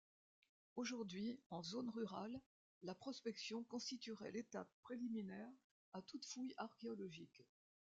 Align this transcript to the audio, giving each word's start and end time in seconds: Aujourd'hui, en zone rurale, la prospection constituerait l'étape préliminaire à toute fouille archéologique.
Aujourd'hui, 0.77 1.39
en 1.51 1.61
zone 1.61 1.91
rurale, 1.91 2.41
la 2.81 2.95
prospection 2.95 3.63
constituerait 3.65 4.31
l'étape 4.31 4.71
préliminaire 4.81 5.53
à 5.93 6.01
toute 6.01 6.25
fouille 6.25 6.55
archéologique. 6.57 7.43